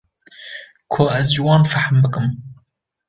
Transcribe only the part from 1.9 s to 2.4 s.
bikim